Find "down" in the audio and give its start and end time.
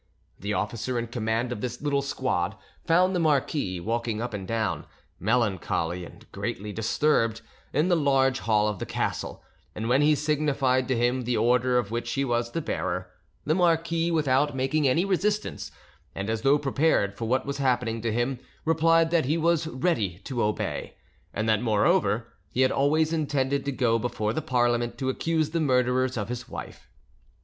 4.47-4.87